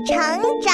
[0.00, 0.16] 成
[0.60, 0.72] 长。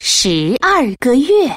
[0.00, 1.50] 十二个月，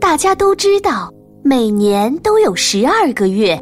[0.00, 1.12] 大家都知道，
[1.44, 3.58] 每年都有十二个月。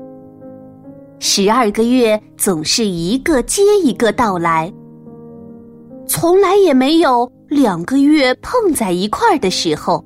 [1.19, 4.73] 十二个月总是一个接一个到来，
[6.07, 10.05] 从来也没有两个月碰在一块儿的时候。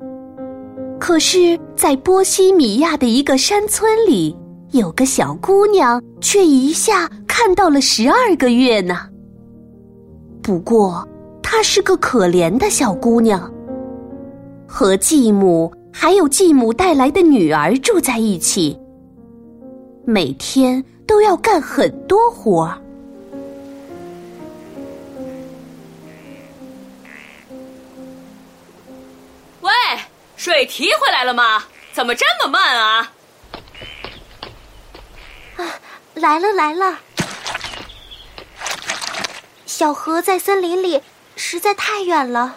[0.99, 4.37] 可是，在波西米亚的一个山村里，
[4.73, 9.09] 有个小姑娘却一下看到了十二个月呢。
[10.43, 11.07] 不过，
[11.43, 13.53] 她是个可怜的小姑娘，
[14.67, 18.79] 和继母还有继母带来的女儿住在一起，
[20.05, 20.85] 每天。
[21.11, 22.79] 都要干很多活儿。
[29.61, 29.71] 喂，
[30.37, 31.65] 水提回来了吗？
[31.93, 33.11] 怎么这么慢啊？
[35.61, 35.79] 啊，
[36.15, 36.99] 来了来了！
[39.67, 41.03] 小河在森林里，
[41.37, 42.57] 实在太远了。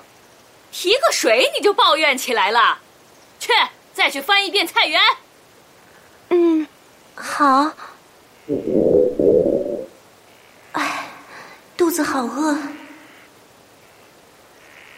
[0.72, 2.80] 提个水你就抱怨起来了？
[3.40, 3.52] 去，
[3.94, 5.02] 再去翻一遍菜园。
[6.30, 6.66] 嗯，
[7.14, 7.72] 好。
[10.72, 11.06] 哎，
[11.76, 12.58] 肚子好饿。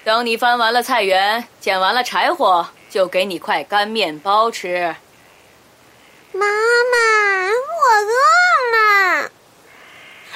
[0.04, 4.96] 等你翻完了菜园，捡完了柴火，就给你块干面包吃。
[7.96, 8.12] 妈
[8.72, 9.32] 妈，我饿了。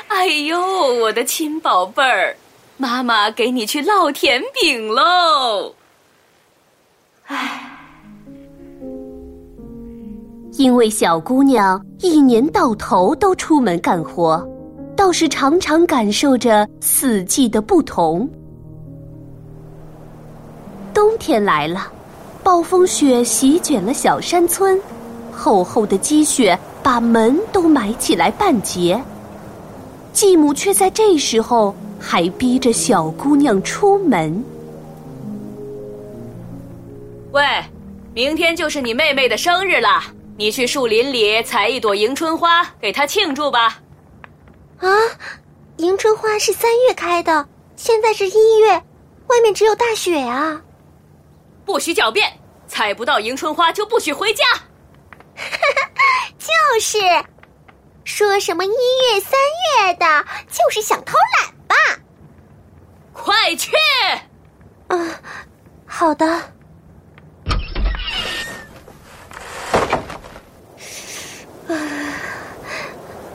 [0.07, 0.59] 哎呦，
[0.95, 2.35] 我的亲宝贝儿，
[2.77, 5.73] 妈妈给你去烙甜饼喽。
[7.25, 7.65] 哎。
[10.53, 14.45] 因为小姑娘一年到头都出门干活，
[14.95, 18.29] 倒是常常感受着四季的不同。
[20.93, 21.89] 冬天来了，
[22.43, 24.77] 暴风雪席卷了小山村，
[25.31, 28.99] 厚厚的积雪把门都埋起来半截。
[30.11, 34.43] 继母却在这时候还逼着小姑娘出门。
[37.31, 37.43] 喂，
[38.15, 40.01] 明天就是你妹妹的生日了。
[40.35, 43.79] 你去树林里采一朵迎春花，给她庆祝吧。
[44.79, 44.89] 啊，
[45.77, 48.71] 迎春花是三月开的，现在是一月，
[49.27, 50.59] 外面只有大雪啊！
[51.63, 52.33] 不许狡辩，
[52.67, 54.43] 采不到迎春花就不许回家。
[56.71, 56.99] 就是，
[58.03, 59.31] 说什么一月三
[59.87, 60.05] 月的，
[60.51, 61.75] 就是想偷懒吧？
[63.11, 63.71] 快去！
[64.89, 65.09] 嗯，
[65.87, 66.25] 好的。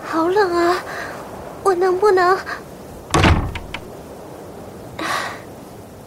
[0.06, 0.80] 好冷啊！
[1.64, 2.38] 我能不能？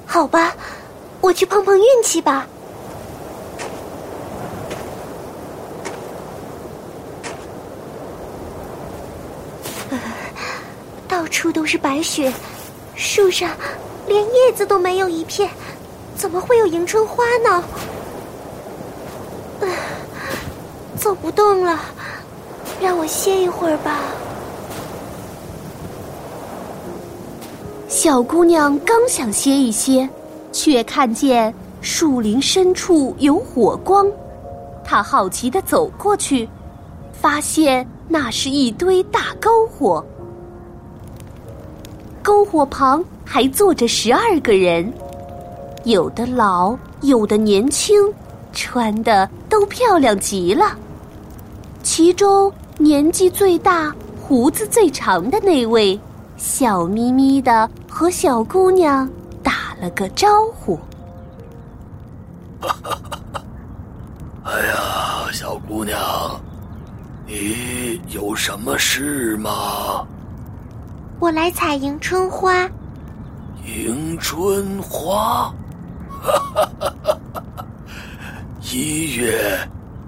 [0.05, 0.55] 好吧，
[1.19, 2.47] 我去碰碰运气吧。
[11.27, 12.31] 处都是白雪，
[12.95, 13.49] 树上
[14.07, 15.49] 连叶子都没有一片，
[16.15, 17.63] 怎么会有迎春花呢？
[20.97, 21.79] 走不动了。
[22.79, 23.99] 让我歇一会儿吧。
[27.87, 30.07] 小姑娘刚想歇一歇，
[30.51, 31.51] 却看见
[31.81, 34.05] 树林深处有火光。
[34.83, 36.47] 她好奇的走过去，
[37.11, 40.05] 发现那是一堆大篝火。
[42.27, 44.91] 篝火旁还坐着十二个人，
[45.85, 47.95] 有的老，有的年轻，
[48.51, 50.77] 穿的都漂亮极了。
[51.81, 52.51] 其中。
[52.79, 55.99] 年纪最大、胡子最长的那位，
[56.37, 59.09] 笑眯眯的和小姑娘
[59.41, 60.79] 打了个招呼。
[64.43, 65.99] 哎呀，小姑娘，
[67.25, 70.05] 你有什么事吗？
[71.19, 72.69] 我来采迎春花。
[73.65, 75.51] 迎春花，
[78.61, 79.57] 一月。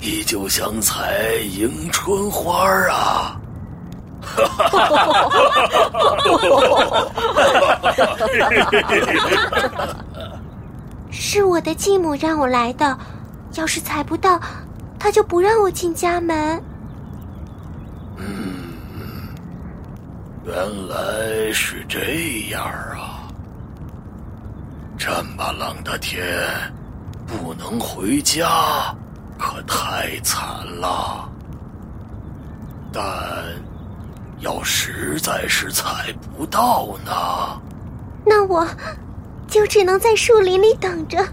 [0.02, 3.38] 你就想采迎春花啊？
[4.22, 5.30] 哈哈哈
[11.12, 12.98] 是我的继母让我来的，
[13.56, 14.40] 要是采不到，
[14.98, 16.64] 他就不让我进家门。
[18.16, 18.70] 嗯，
[20.50, 20.58] 原
[20.88, 22.00] 来是这
[22.50, 23.30] 样啊！
[24.98, 26.26] 这么冷的天，
[27.28, 28.96] 不能回家。
[29.38, 30.44] 可太惨
[30.82, 31.30] 了，
[32.92, 33.06] 但
[34.40, 37.12] 要实在是采不到呢，
[38.26, 38.68] 那我
[39.48, 41.24] 就只能在树林里等着，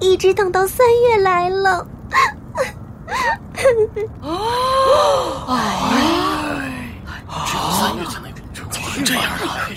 [0.00, 1.86] 一直等到三月来了。
[5.48, 5.56] 哎，
[7.46, 7.96] 只有三
[9.04, 9.68] 这样啊？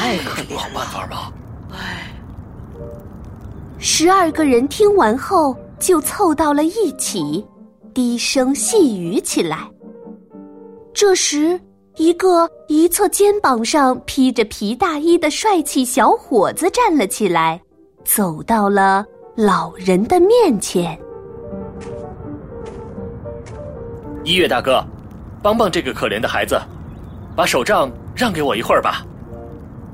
[0.00, 1.32] 太可怜有好办法吗？
[1.72, 2.12] 哎，
[3.78, 7.46] 十二个人听完后就凑到了一起，
[7.92, 9.68] 低声细语起来。
[10.94, 11.60] 这时，
[11.96, 17.60] 一个一侧肩膀上披着皮大衣的帅气小伙子站了起来，
[18.04, 19.04] 走到了
[19.36, 20.98] 老人的面前。
[24.24, 24.84] 一月大哥，
[25.42, 26.60] 帮帮这个可怜的孩子，
[27.36, 29.06] 把手杖让给我一会儿吧。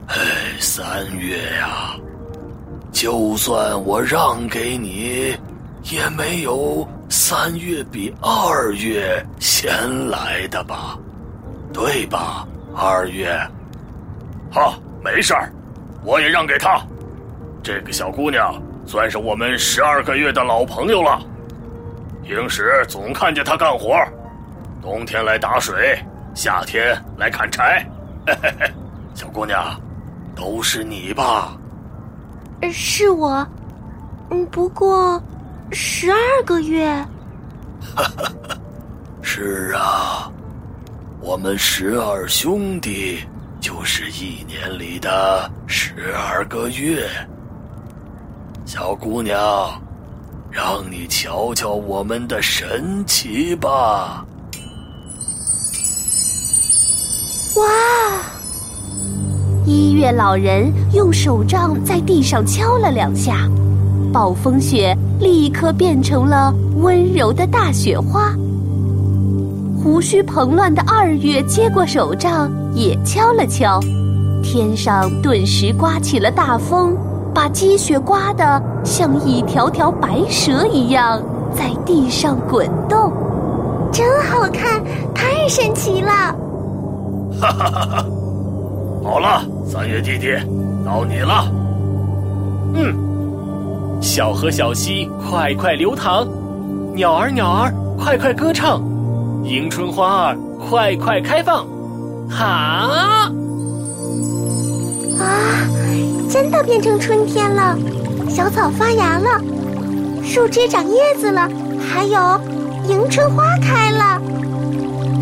[0.07, 0.17] 哎，
[0.59, 1.95] 三月呀，
[2.91, 5.37] 就算我让给你，
[5.83, 10.99] 也没有三月比二月先来的吧？
[11.71, 13.39] 对吧，二月？
[14.51, 15.53] 好，没事儿，
[16.03, 16.81] 我也让给他。
[17.63, 18.55] 这个小姑娘
[18.87, 21.21] 算是我们十二个月的老朋友了，
[22.23, 24.03] 平时总看见她干活，
[24.81, 25.99] 冬天来打水，
[26.35, 27.87] 夏天来砍柴。
[28.27, 28.75] 嘿嘿嘿，
[29.15, 29.79] 小姑娘，
[30.35, 31.57] 都是你吧？
[32.61, 33.47] 呃是我，
[34.31, 35.23] 嗯，不过
[35.73, 37.07] 十二个月，
[39.21, 40.31] 是啊，
[41.21, 43.19] 我们十二兄弟
[43.61, 47.07] 就是一年里的十二个月。
[48.65, 49.79] 小姑娘，
[50.51, 54.25] 让你瞧瞧我们的神奇吧！
[60.05, 63.49] 月老人用手杖在地上敲了两下，
[64.13, 68.35] 暴风雪立刻变成了温柔的大雪花。
[69.83, 73.81] 胡须蓬乱的二月接过手杖，也敲了敲，
[74.43, 76.95] 天上顿时刮起了大风，
[77.33, 83.11] 把积雪刮得像一条条白蛇一样在地上滚动。
[83.91, 84.85] 真好看，
[85.15, 86.11] 太神奇了！
[87.41, 88.07] 哈哈哈哈！
[89.05, 90.35] 好了，三月弟弟，
[90.85, 91.47] 到你了。
[92.73, 96.27] 嗯，小河小溪快快流淌，
[96.95, 98.83] 鸟儿鸟儿快快歌唱，
[99.45, 101.67] 迎春花儿快快开放。
[102.31, 103.31] 哈！
[105.21, 105.69] 啊，
[106.31, 107.77] 真的变成春天了，
[108.29, 109.39] 小草发芽了，
[110.25, 111.47] 树枝长叶子了，
[111.79, 112.41] 还有
[112.89, 114.19] 迎春花开了。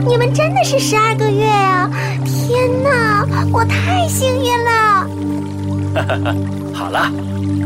[0.07, 1.91] 你们真的是十二个月啊！
[2.53, 5.09] 天哪，我太幸运了！
[5.95, 6.35] 哈哈哈！
[6.75, 7.11] 好了，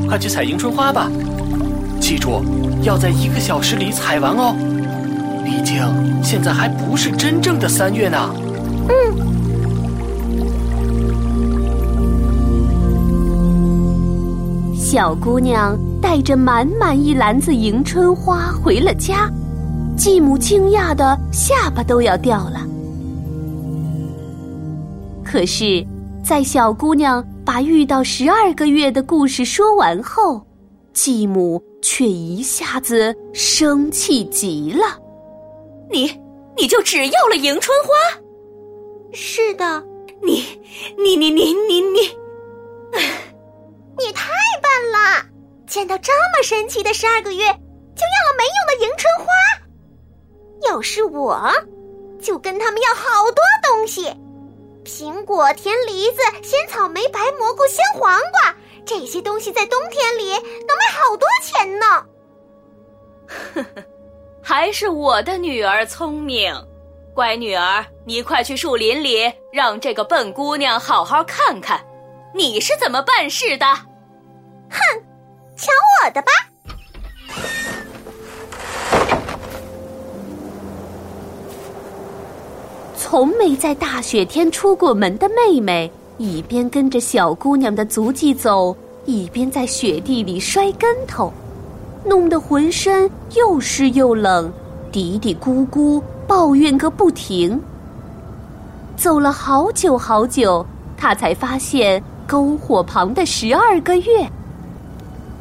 [0.08, 1.10] 快去采迎春花吧，
[2.00, 2.40] 记住
[2.82, 4.54] 要在一个小时里采完哦。
[5.44, 5.82] 毕竟
[6.22, 8.32] 现在还不是真正的三月呢。
[8.88, 8.94] 嗯。
[14.76, 19.28] 小姑娘带着满满一篮子迎春花回了家，
[19.96, 22.60] 继母惊讶的下巴都要掉了。
[25.36, 25.86] 可是，
[26.24, 30.40] 在小姑娘把遇到十二个月的故事说完后，
[30.94, 34.98] 继母却一下子生气极了。
[35.90, 36.10] 你
[36.56, 38.18] 你就只要了迎春花？
[39.12, 39.84] 是的，
[40.22, 40.42] 你
[40.96, 42.00] 你你你你你，
[43.98, 45.22] 你太笨了！
[45.66, 49.26] 见到这么神奇的十二个月，就要了没用的迎春花。
[50.66, 51.46] 要是我，
[52.22, 54.10] 就跟他们要好多东西：
[54.86, 58.54] 苹果、甜梨子、鲜草莓、白蘑菇、鲜黄瓜。
[58.86, 61.86] 这些东西在冬天里能卖好多钱呢。
[63.26, 63.84] 呵呵，
[64.40, 66.54] 还是我的女儿聪明。
[67.12, 71.84] 乖女儿，你快去树林里，让这个笨姑娘好好看看，
[72.32, 73.66] 你是怎么办事的。
[73.66, 74.78] 哼，
[75.56, 75.72] 瞧
[76.04, 76.30] 我的吧！
[82.96, 88.74] 从没在大雪天出过门的妹妹，一边跟着小姑娘的足迹走，
[89.04, 91.32] 一边在雪地里摔跟头，
[92.04, 94.50] 弄得浑身又湿又冷，
[94.90, 97.60] 嘀嘀咕咕抱怨个不停。
[98.96, 100.64] 走了好久好久，
[100.96, 104.26] 她才发现篝火旁的十二个月，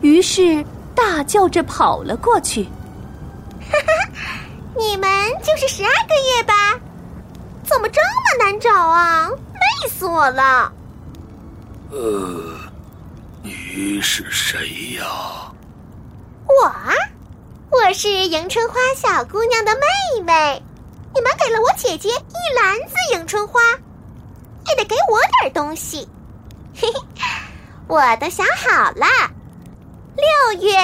[0.01, 2.63] 于是大叫着跑了过去。
[3.61, 4.39] 哈哈，
[4.77, 5.09] 你们
[5.41, 6.53] 就是十二个月吧？
[7.75, 9.29] 怎么这么难找啊？
[9.53, 10.71] 累死我了！
[11.91, 12.57] 呃，
[13.43, 15.03] 你是谁呀？
[16.47, 16.93] 我啊，
[17.69, 20.63] 我是迎春花小姑娘的妹妹。
[21.13, 23.59] 你们给了我姐姐一篮子迎春花，
[24.69, 26.07] 也得给我点东西。
[26.73, 27.29] 嘿嘿，
[27.87, 29.05] 我都想好了。
[30.15, 30.77] 六月，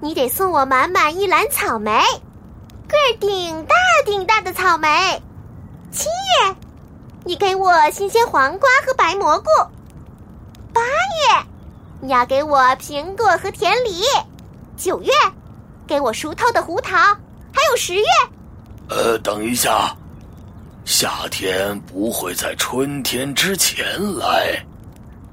[0.00, 2.02] 你得送我满满一篮草莓，
[2.88, 5.22] 个儿顶大顶大的草莓。
[5.96, 6.56] 七月，
[7.24, 9.46] 你给我新鲜黄瓜和白蘑菇。
[10.70, 11.46] 八月，
[12.02, 14.02] 你要给我苹果和甜梨。
[14.76, 15.10] 九月，
[15.86, 16.94] 给我熟透的胡桃。
[17.50, 18.04] 还有十月。
[18.90, 19.96] 呃，等一下，
[20.84, 23.86] 夏天不会在春天之前
[24.18, 24.62] 来，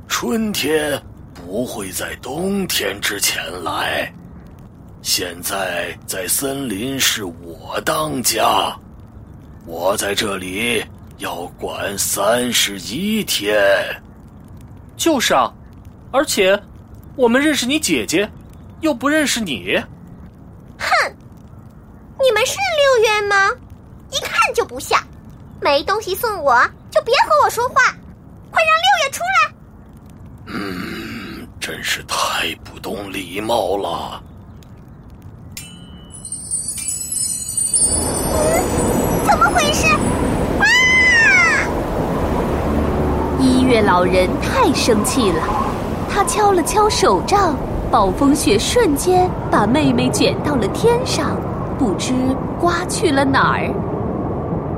[0.08, 0.98] 春天
[1.34, 4.10] 不会在冬天之前来。
[5.02, 8.74] 现在在森林是我当家，
[9.66, 10.84] 我在这里
[11.18, 13.56] 要管三十一天。
[14.96, 15.52] 就是啊，
[16.12, 16.62] 而且
[17.16, 18.30] 我们认识你姐姐，
[18.82, 19.76] 又不认识你。
[20.78, 21.16] 哼，
[22.22, 23.50] 你们是六月吗？
[24.12, 25.02] 一看就不像。
[25.62, 27.76] 没东西送我就别和我说话，
[28.52, 29.56] 快让六月出来。
[30.46, 34.22] 嗯，真是太不懂礼貌了。
[39.74, 40.66] 嗯，怎么回
[43.40, 43.40] 事？
[43.40, 45.42] 一月老人太生气了，
[46.10, 47.56] 他敲了敲手杖，
[47.90, 51.36] 暴风雪瞬间把妹妹卷到了天上，
[51.78, 52.14] 不知
[52.60, 53.74] 刮去了哪儿。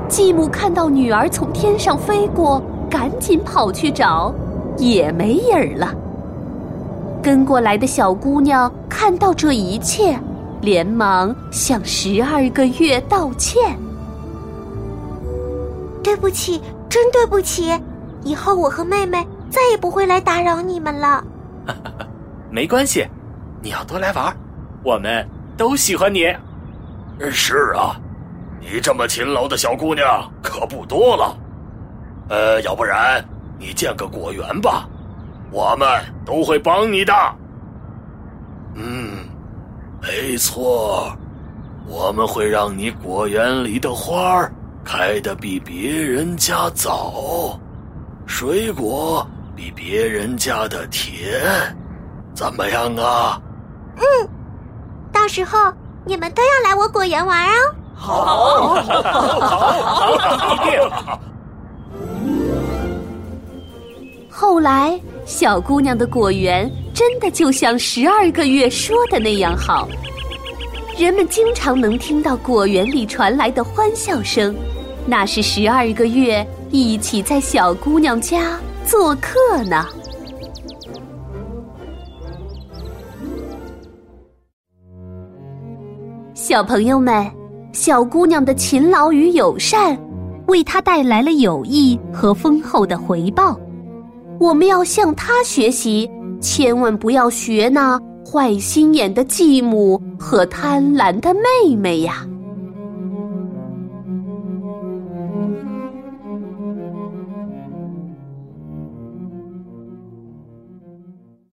[0.08, 4.32] 继母看到女儿从天上飞过，赶紧跑去找，
[4.78, 5.92] 也没影儿了。
[7.22, 10.18] 跟过来的小姑娘看到这一切，
[10.62, 13.76] 连忙向十二个月道歉
[16.06, 17.76] ：“对不起，真对不起。”
[18.22, 21.24] 以后我和妹妹再也不会来打扰你们了。
[22.48, 23.04] 没关系，
[23.60, 24.32] 你要多来玩，
[24.84, 26.32] 我们都喜欢你。
[27.28, 27.96] 是啊，
[28.60, 31.36] 你这么勤劳的小姑娘可不多了。
[32.28, 33.24] 呃，要不然
[33.58, 34.88] 你建个果园吧，
[35.50, 35.88] 我们
[36.24, 37.12] 都会帮你的。
[38.74, 39.24] 嗯，
[40.00, 41.12] 没错，
[41.88, 44.52] 我们会让你果园里的花儿
[44.86, 47.58] 开的比别人家早。
[48.24, 49.26] 水果
[49.56, 51.42] 比别人家的甜，
[52.34, 53.40] 怎么样啊？
[53.96, 54.28] 嗯，
[55.12, 55.58] 到时候
[56.04, 57.74] 你们都要来我果园玩哦。
[57.96, 58.74] 好，
[59.42, 60.14] 好，
[60.54, 60.78] 一定。
[64.30, 69.88] 后来，小姑娘的果园真的就像十二个月说的那样好，
[70.96, 74.54] 人们经常能听到果园里传来的欢笑声，
[75.06, 76.46] 那是十二个月。
[76.72, 79.86] 一起在小姑娘家做客呢。
[86.34, 87.24] 小朋友们，
[87.72, 89.96] 小姑娘的勤劳与友善，
[90.48, 93.58] 为她带来了友谊和丰厚的回报。
[94.38, 96.10] 我们要向她学习，
[96.40, 97.98] 千万不要学那
[98.30, 102.26] 坏心眼的继母和贪婪的妹妹呀。